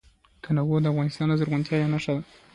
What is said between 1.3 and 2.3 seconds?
زرغونتیا نښه ده.